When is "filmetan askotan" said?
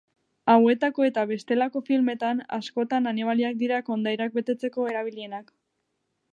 1.89-3.11